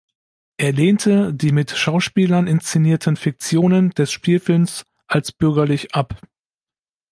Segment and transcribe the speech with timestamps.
[0.57, 6.19] Er lehnte die mit Schauspielern inszenierten Fiktionen des Spielfilms als "bürgerlich" ab.